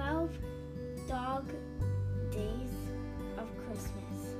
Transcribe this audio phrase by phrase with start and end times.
[0.00, 0.30] 12
[1.08, 1.52] dog
[2.30, 2.70] days
[3.36, 4.34] of Christmas.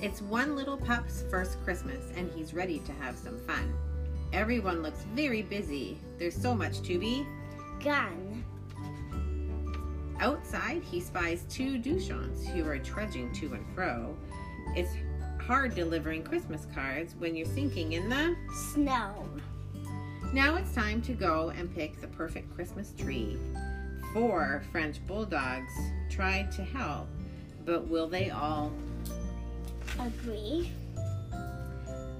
[0.00, 3.72] It's one little pup's first Christmas, and he's ready to have some fun.
[4.32, 5.96] Everyone looks very busy.
[6.18, 7.24] There's so much to be.
[7.84, 8.44] done.
[10.18, 14.16] Outside, he spies two dachshunds who are trudging to and fro.
[14.74, 14.90] It's
[15.40, 18.34] hard delivering Christmas cards when you're sinking in the.
[18.72, 19.24] Snow.
[20.32, 23.38] Now it's time to go and pick the perfect Christmas tree.
[24.12, 25.72] Four French bulldogs
[26.10, 27.08] tried to help,
[27.64, 28.72] but will they all?
[29.98, 30.70] Agree.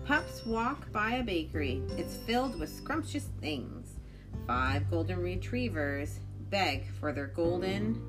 [0.07, 1.83] Pups walk by a bakery.
[1.99, 3.95] It's filled with scrumptious things.
[4.47, 8.01] Five golden retrievers beg for their golden.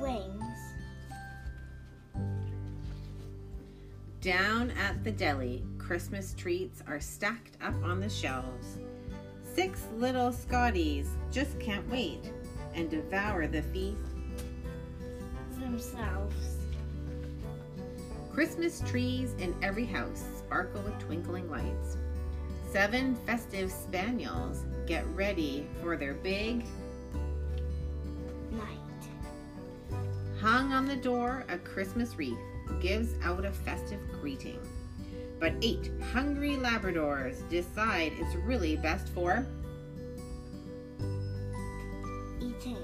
[0.00, 0.41] Wings.
[4.22, 8.78] Down at the deli, Christmas treats are stacked up on the shelves.
[9.52, 12.30] Six little Scotties just can't wait
[12.72, 13.98] and devour the feast.
[15.58, 16.36] Themselves.
[18.32, 21.96] Christmas trees in every house sparkle with twinkling lights.
[22.70, 26.64] Seven festive spaniels get ready for their big
[28.52, 29.98] Night.
[30.40, 32.38] hung on the door a Christmas wreath
[32.80, 34.58] gives out a festive greeting.
[35.38, 39.44] But eight hungry Labradors decide it's really best for
[42.40, 42.78] Eating.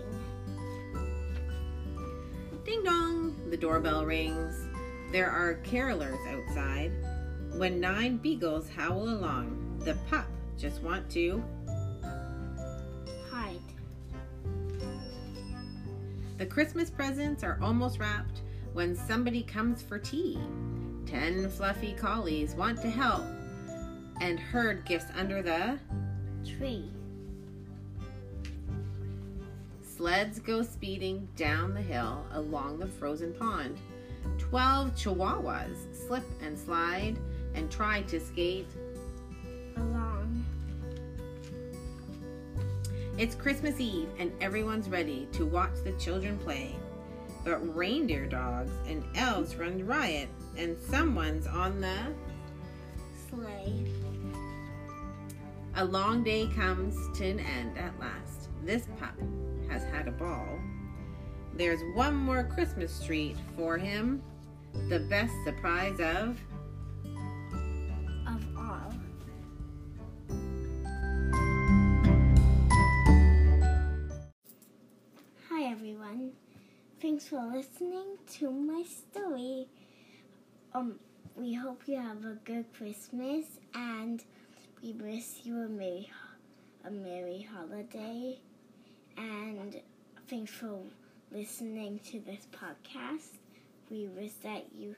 [2.64, 3.34] ding dong.
[3.50, 4.66] The doorbell rings.
[5.12, 6.92] There are carolers outside.
[7.56, 10.26] When nine beagles howl along, the pup
[10.58, 11.42] just want to.
[13.30, 13.56] Hide.
[16.36, 20.38] The Christmas presents are almost wrapped when somebody comes for tea.
[21.06, 23.24] Ten fluffy collies want to help
[24.20, 25.78] and herd gifts under the
[26.44, 26.90] Tree.
[29.98, 33.76] sleds go speeding down the hill along the frozen pond.
[34.38, 37.18] Twelve chihuahuas slip and slide
[37.54, 38.68] and try to skate.
[39.76, 40.44] Along.
[43.18, 46.76] It's Christmas Eve and everyone's ready to watch the children play.
[47.48, 50.28] But reindeer dogs and elves run riot
[50.58, 51.96] and someone's on the
[53.30, 53.86] Sleigh.
[55.76, 58.50] A long day comes to an end at last.
[58.62, 59.14] This pup
[59.70, 60.58] has had a ball.
[61.54, 64.22] There's one more Christmas treat for him.
[64.90, 66.38] The best surprise of.
[77.00, 79.68] Thanks for listening to my story.
[80.74, 80.98] Um,
[81.36, 84.24] we hope you have a good Christmas and
[84.82, 86.10] we wish you a merry,
[86.84, 88.40] a merry holiday.
[89.16, 89.80] And
[90.28, 90.80] thanks for
[91.30, 93.38] listening to this podcast.
[93.90, 94.96] We wish that you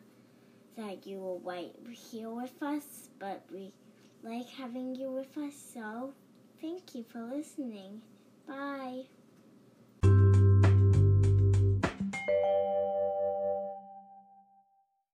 [0.76, 1.74] that you were right
[2.10, 3.72] here with us, but we
[4.22, 5.52] like having you with us.
[5.74, 6.14] So,
[6.62, 8.00] thank you for listening.